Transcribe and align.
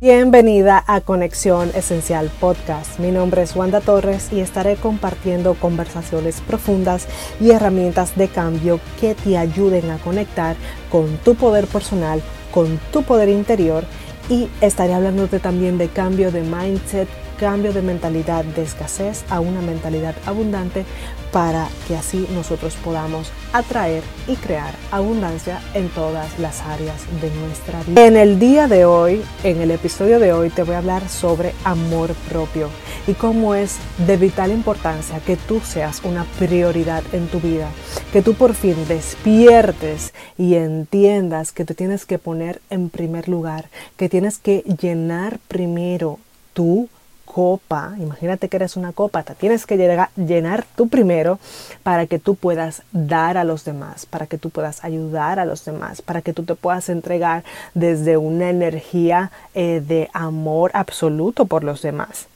Bienvenida 0.00 0.84
a 0.86 1.00
Conexión 1.00 1.72
Esencial 1.74 2.30
Podcast. 2.38 3.00
Mi 3.00 3.10
nombre 3.10 3.42
es 3.42 3.56
Wanda 3.56 3.80
Torres 3.80 4.28
y 4.32 4.38
estaré 4.38 4.76
compartiendo 4.76 5.54
conversaciones 5.54 6.40
profundas 6.40 7.08
y 7.40 7.50
herramientas 7.50 8.14
de 8.14 8.28
cambio 8.28 8.78
que 9.00 9.16
te 9.16 9.36
ayuden 9.36 9.90
a 9.90 9.98
conectar 9.98 10.54
con 10.88 11.16
tu 11.24 11.34
poder 11.34 11.66
personal, 11.66 12.22
con 12.52 12.78
tu 12.92 13.02
poder 13.02 13.28
interior 13.28 13.82
y 14.28 14.48
estaré 14.60 14.94
hablándote 14.94 15.40
también 15.40 15.78
de 15.78 15.88
cambio 15.88 16.30
de 16.30 16.42
mindset, 16.42 17.08
cambio 17.38 17.72
de 17.72 17.82
mentalidad 17.82 18.44
de 18.44 18.62
escasez 18.62 19.24
a 19.30 19.40
una 19.40 19.60
mentalidad 19.60 20.14
abundante 20.26 20.84
para 21.32 21.68
que 21.86 21.96
así 21.96 22.26
nosotros 22.34 22.74
podamos 22.84 23.30
atraer 23.52 24.02
y 24.26 24.34
crear 24.36 24.74
abundancia 24.90 25.60
en 25.74 25.88
todas 25.90 26.38
las 26.38 26.60
áreas 26.62 26.96
de 27.20 27.30
nuestra 27.30 27.82
vida. 27.84 28.06
En 28.06 28.16
el 28.16 28.38
día 28.38 28.66
de 28.66 28.84
hoy, 28.84 29.22
en 29.44 29.60
el 29.60 29.70
episodio 29.70 30.18
de 30.18 30.32
hoy, 30.32 30.50
te 30.50 30.62
voy 30.62 30.74
a 30.74 30.78
hablar 30.78 31.08
sobre 31.08 31.54
amor 31.64 32.14
propio 32.28 32.68
y 33.06 33.14
cómo 33.14 33.54
es 33.54 33.76
de 34.06 34.16
vital 34.16 34.50
importancia 34.50 35.20
que 35.20 35.36
tú 35.36 35.60
seas 35.60 36.02
una 36.04 36.24
prioridad 36.38 37.02
en 37.12 37.28
tu 37.28 37.40
vida, 37.40 37.68
que 38.12 38.22
tú 38.22 38.34
por 38.34 38.54
fin 38.54 38.76
despiertes 38.88 40.12
y 40.36 40.54
entiendas 40.54 41.52
que 41.52 41.64
te 41.64 41.74
tienes 41.74 42.04
que 42.04 42.18
poner 42.18 42.60
en 42.68 42.90
primer 42.90 43.28
lugar, 43.28 43.68
que 43.96 44.08
tienes 44.08 44.38
que 44.38 44.62
llenar 44.80 45.38
primero 45.48 46.18
tú 46.52 46.88
copa, 47.38 47.94
imagínate 48.00 48.48
que 48.48 48.56
eres 48.56 48.76
una 48.76 48.92
copa, 48.92 49.22
te 49.22 49.32
tienes 49.32 49.64
que 49.64 49.76
llenar 50.16 50.64
tú 50.74 50.88
primero 50.88 51.38
para 51.84 52.08
que 52.08 52.18
tú 52.18 52.34
puedas 52.34 52.82
dar 52.90 53.38
a 53.38 53.44
los 53.44 53.64
demás, 53.64 54.06
para 54.06 54.26
que 54.26 54.38
tú 54.38 54.50
puedas 54.50 54.82
ayudar 54.82 55.38
a 55.38 55.44
los 55.44 55.64
demás, 55.64 56.02
para 56.02 56.20
que 56.20 56.32
tú 56.32 56.42
te 56.42 56.56
puedas 56.56 56.88
entregar 56.88 57.44
desde 57.74 58.16
una 58.16 58.50
energía 58.50 59.30
eh, 59.54 59.80
de 59.86 60.10
amor 60.14 60.72
absoluto 60.74 61.44
por 61.44 61.62
los 61.62 61.80
demás. 61.80 62.26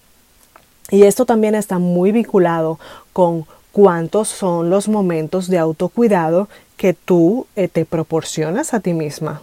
Y 0.89 1.03
esto 1.03 1.27
también 1.27 1.57
está 1.57 1.81
muy 1.81 2.13
vinculado 2.13 2.79
con 3.13 3.45
cuántos 3.73 4.29
son 4.29 4.71
los 4.71 4.87
momentos 4.87 5.49
de 5.49 5.59
autocuidado 5.59 6.49
que 6.77 6.95
tú 6.95 7.49
eh, 7.57 7.67
te 7.67 7.85
proporcionas 7.85 8.73
a 8.73 8.79
ti 8.79 8.95
misma 8.95 9.43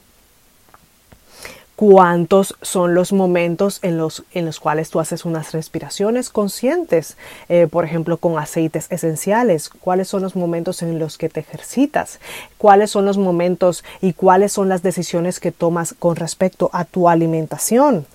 cuántos 1.80 2.58
son 2.62 2.94
los 2.94 3.14
momentos 3.14 3.80
en 3.84 3.98
los, 3.98 4.26
en 4.34 4.44
los 4.44 4.60
cuales 4.60 4.90
tú 4.90 5.00
haces 5.00 5.24
unas 5.24 5.54
respiraciones 5.54 6.30
conscientes, 6.30 7.16
eh, 7.48 7.68
por 7.72 7.86
ejemplo, 7.86 8.18
con 8.18 8.38
aceites 8.38 8.88
esenciales, 8.90 9.70
cuáles 9.70 10.10
son 10.10 10.22
los 10.22 10.36
momentos 10.36 10.82
en 10.82 11.00
los 11.00 11.18
que 11.18 11.30
te 11.30 11.40
ejercitas, 11.40 12.20
cuáles 12.58 12.92
son 12.92 13.06
los 13.06 13.18
momentos 13.18 13.86
y 14.02 14.12
cuáles 14.12 14.52
son 14.52 14.68
las 14.68 14.84
decisiones 14.84 15.40
que 15.40 15.54
tomas 15.54 15.96
con 15.98 16.18
respecto 16.18 16.70
a 16.74 16.84
tu 16.84 17.08
alimentación. 17.08 18.06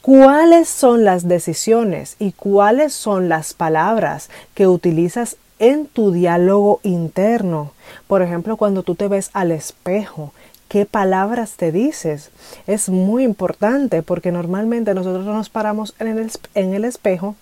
¿Cuáles 0.00 0.70
son 0.70 1.04
las 1.04 1.28
decisiones 1.28 2.16
y 2.18 2.32
cuáles 2.32 2.94
son 2.94 3.28
las 3.28 3.52
palabras 3.52 4.30
que 4.54 4.66
utilizas 4.66 5.36
en 5.58 5.84
tu 5.84 6.10
diálogo 6.10 6.80
interno? 6.84 7.72
Por 8.06 8.22
ejemplo, 8.22 8.56
cuando 8.56 8.82
tú 8.82 8.94
te 8.94 9.08
ves 9.08 9.28
al 9.34 9.50
espejo, 9.50 10.32
qué 10.70 10.86
palabras 10.86 11.56
te 11.56 11.72
dices. 11.72 12.30
Es 12.68 12.88
muy 12.88 13.24
importante 13.24 14.02
porque 14.02 14.30
normalmente 14.30 14.94
nosotros 14.94 15.26
nos 15.26 15.50
paramos 15.50 15.94
en 15.98 16.72
el, 16.72 16.84
espejo 16.84 17.34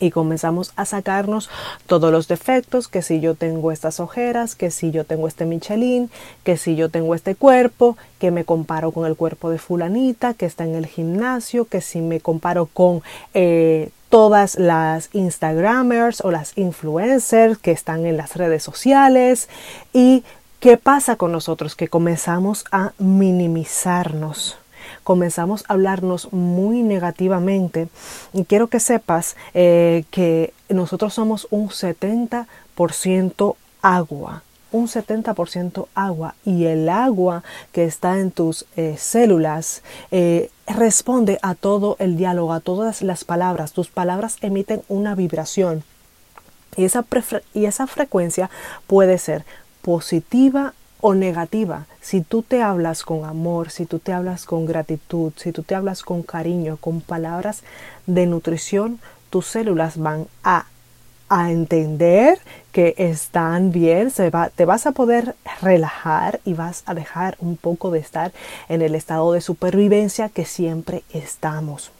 y 0.00 0.10
comenzamos 0.10 0.72
a 0.74 0.84
sacarnos 0.86 1.48
todos 1.86 2.10
los 2.10 2.26
defectos, 2.26 2.88
que 2.88 3.00
si 3.00 3.20
yo 3.20 3.36
tengo 3.36 3.70
estas 3.70 4.00
ojeras, 4.00 4.56
que 4.56 4.72
si 4.72 4.90
yo 4.90 5.04
tengo 5.04 5.28
este 5.28 5.46
Michelin, 5.46 6.10
que 6.42 6.56
si 6.56 6.74
yo 6.74 6.88
tengo 6.88 7.14
este 7.14 7.36
cuerpo, 7.36 7.96
que 8.18 8.32
me 8.32 8.44
comparo 8.44 8.90
con 8.90 9.06
el 9.06 9.14
cuerpo 9.14 9.48
de 9.48 9.58
fulanita, 9.58 10.34
que 10.34 10.46
está 10.46 10.64
en 10.64 10.74
el 10.74 10.86
gimnasio, 10.86 11.66
que 11.66 11.80
si 11.80 12.00
me 12.00 12.20
comparo 12.20 12.66
con 12.66 13.02
eh, 13.34 13.90
todas 14.08 14.58
las 14.58 15.10
Instagramers 15.12 16.20
o 16.22 16.30
las 16.30 16.56
influencers 16.56 17.58
que 17.58 17.72
están 17.72 18.06
en 18.06 18.16
las 18.16 18.36
redes 18.36 18.62
sociales 18.62 19.48
y 19.92 20.24
¿Qué 20.60 20.76
pasa 20.76 21.16
con 21.16 21.32
nosotros? 21.32 21.76
Que 21.76 21.88
comenzamos 21.88 22.64
a 22.70 22.92
minimizarnos 22.98 24.56
comenzamos 25.04 25.64
a 25.68 25.74
hablarnos 25.74 26.32
muy 26.32 26.82
negativamente. 26.82 27.88
Y 28.32 28.44
quiero 28.44 28.66
que 28.68 28.80
sepas 28.80 29.36
eh, 29.54 30.04
que 30.10 30.52
nosotros 30.68 31.14
somos 31.14 31.46
un 31.50 31.68
70% 31.68 33.56
agua, 33.82 34.42
un 34.72 34.88
70% 34.88 35.86
agua 35.94 36.34
y 36.44 36.64
el 36.64 36.88
agua 36.88 37.44
que 37.72 37.84
está 37.84 38.18
en 38.18 38.32
tus 38.32 38.66
eh, 38.76 38.96
células 38.98 39.82
eh, 40.10 40.50
responde 40.66 41.38
a 41.42 41.54
todo 41.54 41.96
el 42.00 42.16
diálogo, 42.16 42.52
a 42.52 42.60
todas 42.60 43.02
las 43.02 43.24
palabras. 43.24 43.72
Tus 43.72 43.88
palabras 43.88 44.36
emiten 44.40 44.82
una 44.88 45.14
vibración 45.14 45.84
y 46.76 46.84
esa, 46.84 47.04
y 47.54 47.64
esa 47.66 47.86
frecuencia 47.86 48.50
puede 48.86 49.18
ser 49.18 49.44
positiva 49.86 50.74
o 51.00 51.14
negativa, 51.14 51.86
si 52.00 52.20
tú 52.20 52.42
te 52.42 52.60
hablas 52.60 53.04
con 53.04 53.24
amor, 53.24 53.70
si 53.70 53.86
tú 53.86 54.00
te 54.00 54.12
hablas 54.12 54.44
con 54.44 54.66
gratitud, 54.66 55.32
si 55.36 55.52
tú 55.52 55.62
te 55.62 55.76
hablas 55.76 56.02
con 56.02 56.24
cariño, 56.24 56.76
con 56.78 57.00
palabras 57.00 57.62
de 58.06 58.26
nutrición, 58.26 58.98
tus 59.30 59.46
células 59.46 59.96
van 59.96 60.26
a, 60.42 60.66
a 61.28 61.52
entender 61.52 62.40
que 62.72 62.96
están 62.98 63.70
bien, 63.70 64.10
se 64.10 64.28
va, 64.30 64.48
te 64.48 64.64
vas 64.64 64.88
a 64.88 64.90
poder 64.92 65.36
relajar 65.62 66.40
y 66.44 66.54
vas 66.54 66.82
a 66.86 66.94
dejar 66.94 67.36
un 67.38 67.56
poco 67.56 67.92
de 67.92 68.00
estar 68.00 68.32
en 68.68 68.82
el 68.82 68.96
estado 68.96 69.32
de 69.32 69.40
supervivencia 69.40 70.30
que 70.30 70.44
siempre 70.44 71.04
estamos. 71.12 71.92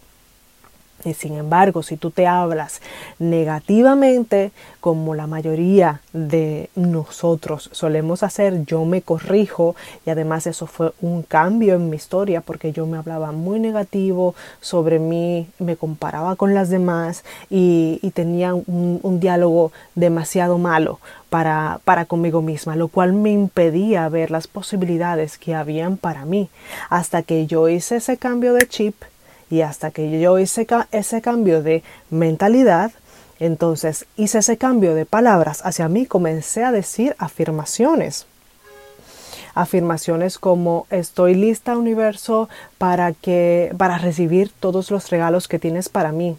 Y 1.05 1.15
sin 1.15 1.35
embargo, 1.35 1.83
si 1.83 1.97
tú 1.97 2.11
te 2.11 2.27
hablas 2.27 2.81
negativamente, 3.19 4.51
como 4.81 5.15
la 5.15 5.27
mayoría 5.27 6.01
de 6.13 6.71
nosotros 6.75 7.69
solemos 7.73 8.23
hacer, 8.23 8.65
yo 8.65 8.85
me 8.85 9.03
corrijo 9.03 9.77
y 10.07 10.11
además 10.11 10.47
eso 10.47 10.67
fue 10.67 10.93
un 11.01 11.23
cambio 11.23 11.75
en 11.75 11.91
mi 11.91 11.97
historia 11.97 12.41
porque 12.41 12.73
yo 12.73 12.87
me 12.87 12.97
hablaba 12.97 13.33
muy 13.33 13.61
negativo 13.61 14.35
sobre 14.61 14.99
mí, 14.99 15.49
me 15.59 15.77
comparaba 15.77 16.37
con 16.37 16.55
las 16.55 16.71
demás 16.71 17.25
y, 17.51 18.01
tenía 18.15 18.55
un, 18.55 19.01
un, 19.03 19.21
diálogo 19.21 19.73
demasiado 19.95 20.57
malo 20.57 21.01
para, 21.29 21.81
para 21.85 22.07
conmigo 22.07 22.41
misma, 22.41 22.77
lo 22.77 22.89
cual 22.89 23.13
me 23.13 23.31
impedía 23.31 24.09
ver 24.09 24.31
las 24.31 24.47
posibilidades 24.47 25.37
que 25.37 25.55
habían 25.55 25.97
para 25.99 26.25
mí. 26.25 26.49
Hasta 26.89 27.23
que 27.23 27.47
yo 27.47 27.69
hice 27.69 27.97
ese 27.97 28.17
cambio 28.17 28.55
de 28.55 28.67
chip, 28.67 28.95
y 29.51 29.61
hasta 29.61 29.91
que 29.91 30.21
yo 30.21 30.39
hice 30.39 30.67
ese 30.91 31.21
cambio 31.23 31.63
de 31.63 31.83
mentalidad, 32.11 32.93
entonces 33.39 34.07
hice 34.17 34.39
ese 34.39 34.57
cambio 34.57 34.95
de 34.95 35.07
palabras 35.07 35.65
hacia 35.65 35.89
mí, 35.89 36.07
comencé 36.07 36.65
a 36.65 36.73
decir 36.73 37.15
afirmaciones. 37.19 38.27
Afirmaciones 39.55 40.39
como 40.39 40.87
estoy 40.91 41.35
lista 41.35 41.77
universo 41.77 42.49
para 42.79 43.13
que 43.13 43.73
para 43.79 43.99
recibir 43.99 44.51
todos 44.61 44.91
los 44.91 45.11
regalos 45.11 45.49
que 45.49 45.59
tienes 45.59 45.89
para 45.89 46.13
mí. 46.13 46.37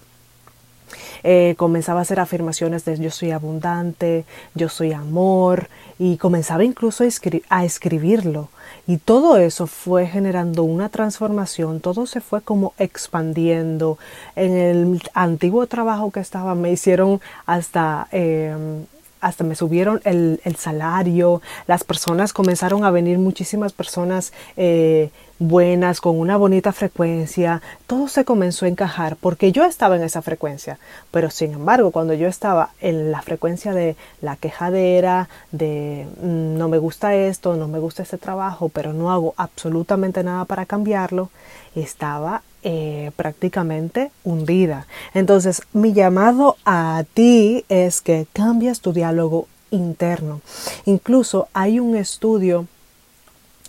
Eh, 1.23 1.55
comenzaba 1.57 1.99
a 1.99 2.01
hacer 2.03 2.19
afirmaciones 2.19 2.85
de 2.85 2.97
yo 2.97 3.11
soy 3.11 3.31
abundante, 3.31 4.25
yo 4.55 4.69
soy 4.69 4.93
amor 4.93 5.69
y 5.99 6.17
comenzaba 6.17 6.63
incluso 6.63 7.03
a 7.49 7.65
escribirlo. 7.65 8.49
Y 8.85 8.97
todo 8.97 9.37
eso 9.37 9.67
fue 9.67 10.07
generando 10.07 10.63
una 10.63 10.89
transformación, 10.89 11.79
todo 11.81 12.05
se 12.05 12.21
fue 12.21 12.41
como 12.41 12.73
expandiendo. 12.77 13.97
En 14.35 14.55
el 14.55 15.01
antiguo 15.13 15.67
trabajo 15.67 16.11
que 16.11 16.19
estaba 16.19 16.55
me 16.55 16.71
hicieron 16.71 17.19
hasta... 17.45 18.07
Em, 18.11 18.85
hasta 19.22 19.44
me 19.44 19.55
subieron 19.55 20.01
el, 20.03 20.39
salario, 20.57 21.41
las 21.67 21.83
personas 21.83 22.33
comenzaron 22.33 22.83
a 22.83 22.91
venir, 22.91 23.17
muchísimas 23.17 23.73
personas 23.73 24.33
eh, 24.55 25.09
buenas, 25.39 26.01
con 26.01 26.19
una 26.19 26.38
bonita 26.38 26.73
frecuencia, 26.73 27.61
todo 27.85 28.07
se 28.07 28.25
comenzó 28.25 28.66
a 28.66 28.69
encajar 28.69 29.15
porque 29.18 29.51
yo 29.51 29.65
estaba 29.65 29.95
en 29.95 30.03
esa 30.03 30.21
frecuencia. 30.21 30.80
Pero 31.12 31.30
sin 31.30 31.53
embargo, 31.53 31.91
cuando 31.91 32.13
yo 32.13 32.27
estaba 32.27 32.71
en 32.81 33.12
la 33.12 33.21
frecuencia 33.21 33.74
de 33.74 33.95
la 34.21 34.36
quejadera, 34.36 35.30
de 35.51 36.07
mm, 36.21 36.57
no 36.57 36.69
me 36.69 36.77
gusta 36.77 37.15
esto, 37.15 37.56
no 37.56 37.68
me 37.68 37.80
gusta 37.80 38.03
este 38.03 38.18
trabajo, 38.18 38.69
pero 38.69 38.94
no 38.94 39.12
hago 39.12 39.33
absolutamente 39.38 40.24
nada 40.24 40.45
para 40.45 40.65
cambiarlo, 40.65 41.30
estaba 41.75 42.41
eh, 42.69 43.11
prácticamente 43.15 44.11
hundida. 44.25 44.87
Entonces, 45.13 45.61
mi 45.71 45.93
llamado 45.93 46.57
a 46.65 47.05
ti 47.13 47.63
es 47.69 48.01
que 48.01 48.27
cambies 48.33 48.81
tu 48.81 48.91
diálogo 48.91 49.47
interno. 49.71 50.41
Incluso 50.83 51.47
hay 51.53 51.79
un 51.79 51.95
estudio 51.95 52.67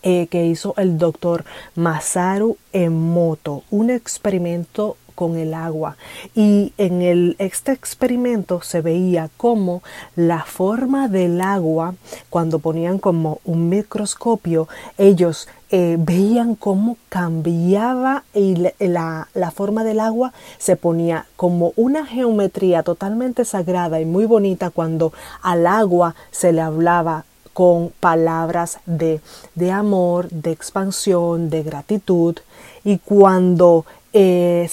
eh, 0.02 0.26
que 0.26 0.46
hizo 0.46 0.74
el 0.78 0.98
doctor 0.98 1.44
Masaru 1.76 2.56
Emoto, 2.72 3.62
un 3.70 3.90
experimento 3.90 4.96
con 5.19 5.37
el 5.37 5.53
agua. 5.53 5.97
Y 6.37 6.73
en 6.79 7.03
el, 7.03 7.35
este 7.41 7.73
experimento 7.73 8.62
se 8.62 8.82
veía 8.82 9.31
cómo 9.37 9.82
la 10.15 10.44
forma 10.44 11.09
del 11.09 11.41
agua, 11.41 11.97
cuando 12.31 12.61
ponían 12.61 13.00
como 13.00 13.41
un 13.44 13.69
microscopio, 13.69 14.69
ellos 14.97 15.49
eh, 15.73 15.97
veían 15.99 16.55
cómo 16.55 16.99
cambiaba 17.09 18.23
y 18.32 18.70
la, 18.79 19.26
la, 19.35 19.50
forma 19.50 19.82
del 19.82 19.99
agua 19.99 20.32
se 20.56 20.76
ponía 20.76 21.26
como 21.35 21.73
una 21.75 22.06
geometría 22.06 22.85
totalmente 22.85 23.44
sagrada 23.44 24.00
y 24.00 24.05
muy 24.05 24.25
bonita 24.25 24.70
cuando 24.70 25.12
al 25.43 25.67
agua 25.67 26.15
se 26.31 26.53
le 26.53 26.61
hablaba 26.61 27.25
con 27.59 27.91
palabras 27.99 28.79
de, 28.87 29.20
de 29.56 29.73
amor, 29.73 30.29
de 30.31 30.53
expansión, 30.53 31.50
de 31.50 31.65
gratitud. 31.65 32.37
Y 32.85 32.99
cuando 32.99 33.85
eh, 34.12 34.69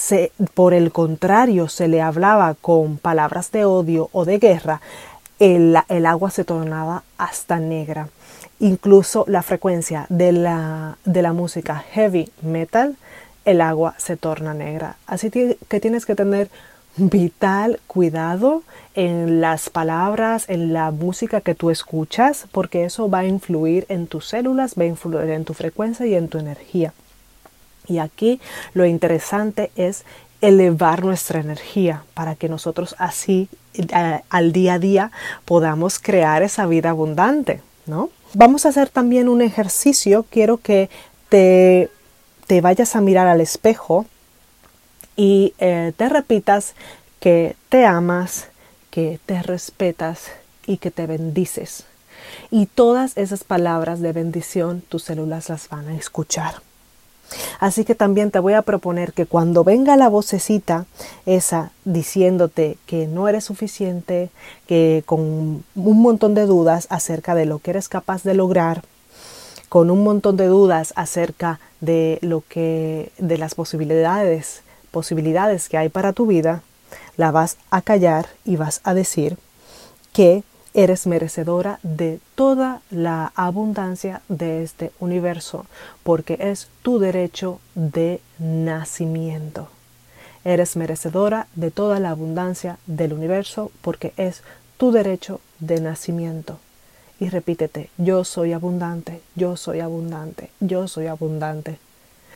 por 0.54 0.74
el 0.74 0.92
contrario 0.92 1.68
se 1.68 1.88
le 1.88 2.02
hablaba 2.02 2.56
con 2.56 2.98
palabras 2.98 3.52
de 3.52 3.66
odio 3.66 4.10
o 4.12 4.26
de 4.26 4.40
guerra, 4.40 4.82
el, 5.40 5.76
agua 6.06 6.32
se 6.32 6.44
tornaba 6.44 7.04
hasta 7.18 7.60
negra. 7.60 8.10
Incluso 8.60 9.26
la 9.28 9.44
frecuencia 9.44 10.06
de 10.10 10.32
la 10.32 11.34
música 11.34 11.84
heavy 11.92 12.30
metal, 12.42 12.96
el 13.44 13.62
agua 13.62 13.96
se 13.98 14.18
torna 14.18 14.54
negra. 14.54 14.98
Así 15.08 15.30
que 15.30 15.80
tienes 15.80 16.06
que 16.06 16.16
tener 16.16 16.50
vital 16.98 17.80
cuidado 17.88 18.64
en 18.94 19.42
las 19.42 19.70
palabras, 19.70 20.46
en 20.48 20.74
la 20.74 20.92
música 20.92 21.42
que 21.42 21.56
tú 21.56 21.70
escuchas, 21.70 22.48
porque 22.52 22.86
eso 22.86 23.10
va 23.10 23.20
a 23.20 23.26
influir 23.26 23.86
en 23.90 24.08
tus 24.08 24.28
células, 24.28 24.76
va 24.80 24.84
a 24.84 24.88
influir 24.88 25.30
en 25.30 25.46
tu 25.46 25.54
frecuencia 25.54 26.06
y 26.06 26.16
en 26.16 26.30
tu 26.30 26.38
energía. 26.38 26.94
Y 27.88 28.00
aquí 28.00 28.40
lo 28.74 28.86
interesante 28.86 29.72
es 29.76 30.04
elevar 30.42 31.04
nuestra 31.04 31.40
energía 31.40 32.04
para 32.14 32.36
que 32.36 32.50
nosotros 32.50 32.96
así 32.98 33.50
eh, 33.74 34.22
al 34.30 34.52
día 34.52 34.76
a 34.76 34.80
día 34.80 35.12
podamos 35.46 36.00
crear 36.00 36.44
esa 36.44 36.66
vida 36.66 36.92
abundante, 36.92 37.62
¿no? 37.86 38.10
Vamos 38.34 38.66
a 38.66 38.70
hacer 38.70 38.90
también 38.90 39.30
un 39.30 39.42
ejercicio, 39.42 40.26
quiero 40.30 40.58
que 40.58 40.90
te, 41.30 41.90
te 42.48 42.62
vayas 42.62 42.96
a 42.96 43.02
mirar 43.02 43.28
al 43.28 43.42
espejo 43.42 44.06
y 45.16 45.54
eh, 45.60 45.94
te 45.96 46.10
repitas 46.10 46.76
que 47.20 47.56
te 47.70 47.86
amas, 47.86 48.48
que 48.92 49.20
te 49.26 49.42
respetas 49.42 50.32
y 50.68 50.78
que 50.78 50.92
te 50.92 51.08
bendices. 51.08 51.86
Y 52.52 52.66
todas 52.66 53.18
esas 53.18 53.44
palabras 53.44 54.00
de 54.02 54.12
bendición 54.12 54.82
tus 54.82 55.04
células 55.04 55.50
las 55.50 55.70
van 55.70 55.88
a 55.88 55.96
escuchar. 55.96 56.62
Así 57.60 57.86
que 57.86 57.96
también 57.96 58.32
te 58.32 58.40
voy 58.40 58.54
a 58.54 58.62
proponer 58.62 59.14
que 59.14 59.26
cuando 59.26 59.64
venga 59.64 59.96
la 59.96 60.10
vocecita 60.10 60.86
esa 61.26 61.72
diciéndote 61.84 62.78
que 62.86 63.08
no 63.08 63.28
eres 63.28 63.46
suficiente, 63.46 64.30
que 64.68 65.04
con 65.06 65.20
un 65.76 66.02
montón 66.02 66.36
de 66.36 66.46
dudas 66.46 66.88
acerca 66.90 67.36
de 67.36 67.46
lo 67.46 67.60
que 67.60 67.72
eres 67.72 67.90
capaz 67.90 68.24
de 68.24 68.34
lograr, 68.34 68.84
con 69.70 69.90
un 69.90 70.04
montón 70.04 70.38
de 70.38 70.46
dudas 70.48 70.94
acerca 70.96 71.60
de 71.82 72.20
lo 72.22 72.44
que 72.48 73.12
de 73.18 73.38
las 73.38 73.56
posibilidades 73.56 74.62
posibilidades 74.96 75.68
que 75.68 75.78
hay 75.78 75.90
para 75.90 76.14
tu 76.14 76.26
vida, 76.26 76.64
la 77.18 77.30
vas 77.32 77.58
a 77.70 77.82
callar 77.82 78.28
y 78.46 78.56
vas 78.56 78.80
a 78.86 78.94
decir 78.94 79.38
que 80.14 80.42
eres 80.76 81.08
merecedora 81.08 81.80
de 81.84 82.20
toda 82.36 82.82
la 82.92 83.32
abundancia 83.36 84.22
de 84.28 84.62
este 84.62 84.92
universo, 85.00 85.66
porque 86.04 86.38
es 86.40 86.68
tu 86.84 87.00
derecho 87.00 87.60
de 87.76 88.20
nacimiento. 88.40 89.70
Eres 90.44 90.76
merecedora 90.76 91.48
de 91.56 91.72
toda 91.72 92.00
la 92.02 92.10
abundancia 92.10 92.78
del 92.88 93.14
universo, 93.14 93.72
porque 93.82 94.14
es 94.18 94.44
tu 94.78 94.92
derecho 94.92 95.40
de 95.60 95.80
nacimiento. 95.80 96.60
Y 97.22 97.30
repítete, 97.30 97.90
yo 97.98 98.26
soy 98.26 98.52
abundante, 98.52 99.22
yo 99.36 99.56
soy 99.56 99.80
abundante, 99.80 100.52
yo 100.60 100.90
soy 100.90 101.08
abundante. 101.08 101.80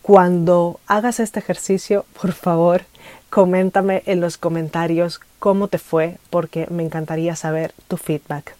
Cuando 0.01 0.79
hagas 0.87 1.19
este 1.19 1.39
ejercicio, 1.39 2.05
por 2.19 2.31
favor, 2.31 2.83
coméntame 3.29 4.01
en 4.05 4.21
los 4.21 4.37
comentarios 4.37 5.19
cómo 5.39 5.67
te 5.67 5.77
fue 5.77 6.17
porque 6.29 6.67
me 6.69 6.83
encantaría 6.83 7.35
saber 7.35 7.73
tu 7.87 7.97
feedback. 7.97 8.55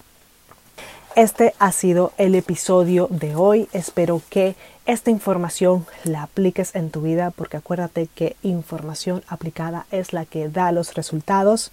Este 1.15 1.53
ha 1.59 1.71
sido 1.71 2.13
el 2.17 2.33
episodio 2.35 3.07
de 3.09 3.35
hoy. 3.35 3.67
Espero 3.73 4.21
que 4.29 4.55
esta 4.85 5.11
información 5.11 5.85
la 6.03 6.23
apliques 6.23 6.75
en 6.75 6.91
tu 6.91 7.01
vida 7.01 7.31
porque 7.31 7.57
acuérdate 7.57 8.07
que 8.13 8.35
información 8.41 9.23
aplicada 9.27 9.85
es 9.91 10.13
la 10.13 10.25
que 10.25 10.49
da 10.49 10.71
los 10.71 10.93
resultados. 10.93 11.71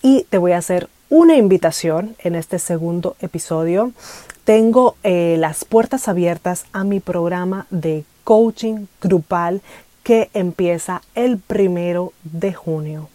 Y 0.00 0.24
te 0.30 0.38
voy 0.38 0.52
a 0.52 0.58
hacer 0.58 0.88
una 1.10 1.36
invitación 1.36 2.14
en 2.20 2.34
este 2.34 2.58
segundo 2.58 3.16
episodio. 3.20 3.92
Tengo 4.44 4.96
eh, 5.02 5.36
las 5.38 5.64
puertas 5.64 6.06
abiertas 6.06 6.66
a 6.72 6.84
mi 6.84 7.00
programa 7.00 7.66
de 7.70 8.04
coaching 8.22 8.86
grupal 9.00 9.60
que 10.02 10.30
empieza 10.34 11.02
el 11.14 11.38
primero 11.38 12.12
de 12.22 12.52
junio. 12.52 13.08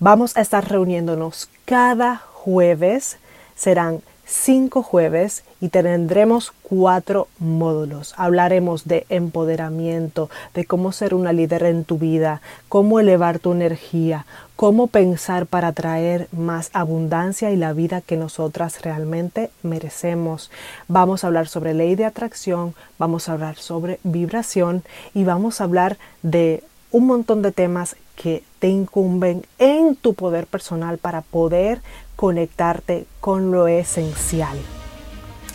Vamos 0.00 0.36
a 0.36 0.42
estar 0.42 0.68
reuniéndonos 0.68 1.48
cada 1.64 2.18
jueves. 2.18 3.18
Serán 3.56 4.00
cinco 4.24 4.84
jueves 4.84 5.42
y 5.60 5.70
tendremos 5.70 6.52
cuatro 6.62 7.26
módulos. 7.40 8.14
Hablaremos 8.16 8.86
de 8.86 9.06
empoderamiento, 9.08 10.30
de 10.54 10.66
cómo 10.66 10.92
ser 10.92 11.14
una 11.14 11.32
líder 11.32 11.64
en 11.64 11.82
tu 11.82 11.98
vida, 11.98 12.42
cómo 12.68 13.00
elevar 13.00 13.40
tu 13.40 13.50
energía, 13.52 14.24
cómo 14.54 14.86
pensar 14.86 15.46
para 15.46 15.72
traer 15.72 16.28
más 16.30 16.70
abundancia 16.74 17.50
y 17.50 17.56
la 17.56 17.72
vida 17.72 18.00
que 18.00 18.16
nosotras 18.16 18.82
realmente 18.82 19.50
merecemos. 19.64 20.52
Vamos 20.86 21.24
a 21.24 21.26
hablar 21.26 21.48
sobre 21.48 21.74
ley 21.74 21.96
de 21.96 22.04
atracción, 22.04 22.72
vamos 23.00 23.28
a 23.28 23.32
hablar 23.32 23.56
sobre 23.56 23.98
vibración 24.04 24.84
y 25.12 25.24
vamos 25.24 25.60
a 25.60 25.64
hablar 25.64 25.98
de 26.22 26.62
un 26.90 27.06
montón 27.06 27.42
de 27.42 27.52
temas 27.52 27.96
que 28.16 28.42
te 28.58 28.68
incumben 28.68 29.44
en 29.58 29.94
tu 29.96 30.14
poder 30.14 30.46
personal 30.46 30.98
para 30.98 31.22
poder 31.22 31.80
conectarte 32.16 33.06
con 33.20 33.52
lo 33.52 33.68
esencial. 33.68 34.58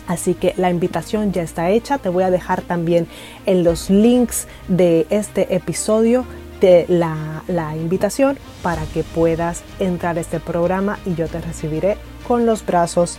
Así 0.06 0.34
que 0.34 0.54
la 0.56 0.70
invitación 0.70 1.32
ya 1.32 1.42
está 1.42 1.70
hecha. 1.70 1.98
Te 1.98 2.08
voy 2.08 2.24
a 2.24 2.30
dejar 2.30 2.62
también 2.62 3.06
en 3.46 3.64
los 3.64 3.90
links 3.90 4.46
de 4.68 5.06
este 5.10 5.54
episodio 5.54 6.24
de 6.60 6.86
la, 6.88 7.42
la, 7.48 7.76
invitación 7.76 8.38
para 8.62 8.84
que 8.86 9.02
puedas 9.02 9.62
entrar 9.78 10.16
a 10.16 10.20
este 10.20 10.40
programa 10.40 10.98
y 11.04 11.14
yo 11.14 11.26
te 11.28 11.40
recibiré 11.40 11.96
con 12.26 12.46
los 12.46 12.64
brazos 12.64 13.18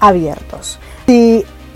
abiertos. 0.00 0.78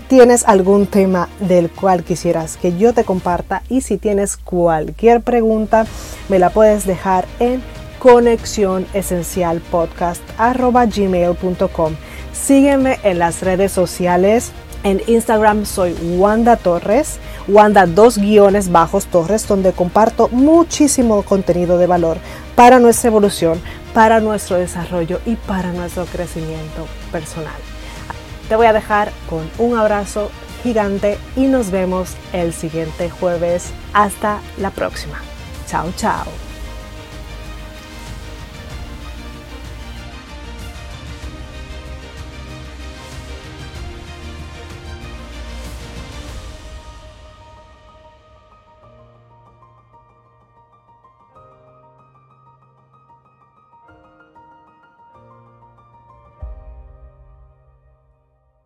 Tienes 0.07 0.43
algún 0.45 0.87
tema 0.87 1.29
del 1.39 1.69
cual 1.69 2.03
quisieras 2.03 2.57
que 2.57 2.77
yo 2.77 2.93
te 2.93 3.03
comparta 3.03 3.63
y 3.69 3.81
si 3.81 3.97
tienes 3.97 4.37
cualquier 4.37 5.21
pregunta, 5.21 5.85
me 6.29 6.39
la 6.39 6.49
puedes 6.49 6.85
dejar 6.85 7.25
en 7.39 7.61
conexión. 7.99 8.85
Sígueme 12.33 12.99
en 13.03 13.19
las 13.19 13.41
redes 13.41 13.71
sociales. 13.71 14.51
En 14.83 15.01
Instagram 15.07 15.65
soy 15.65 15.93
Wanda 16.17 16.57
Torres, 16.57 17.19
Wanda 17.47 17.85
dos 17.85 18.17
guiones 18.17 18.69
bajos 18.69 19.05
Torres, 19.05 19.47
donde 19.47 19.71
comparto 19.71 20.27
muchísimo 20.27 21.23
contenido 21.23 21.77
de 21.77 21.87
valor 21.87 22.17
para 22.55 22.79
nuestra 22.79 23.07
evolución, 23.07 23.61
para 23.93 24.19
nuestro 24.19 24.57
desarrollo 24.57 25.21
y 25.25 25.35
para 25.35 25.71
nuestro 25.71 26.05
crecimiento 26.05 26.85
personal. 27.13 27.72
Te 28.49 28.55
voy 28.55 28.67
a 28.67 28.73
dejar 28.73 29.11
con 29.29 29.49
un 29.57 29.77
abrazo 29.77 30.31
gigante 30.63 31.17
y 31.35 31.47
nos 31.47 31.71
vemos 31.71 32.15
el 32.31 32.53
siguiente 32.53 33.09
jueves. 33.09 33.71
Hasta 33.93 34.39
la 34.57 34.71
próxima. 34.71 35.19
Chao, 35.67 35.91
chao. 35.95 36.52